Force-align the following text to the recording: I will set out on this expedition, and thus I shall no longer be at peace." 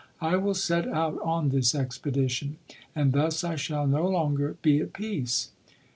I 0.19 0.35
will 0.35 0.55
set 0.55 0.87
out 0.87 1.19
on 1.23 1.49
this 1.49 1.75
expedition, 1.75 2.57
and 2.95 3.13
thus 3.13 3.43
I 3.43 3.55
shall 3.55 3.85
no 3.85 4.07
longer 4.07 4.57
be 4.63 4.79
at 4.79 4.93
peace." 4.93 5.49